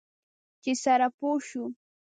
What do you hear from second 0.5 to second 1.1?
چې سره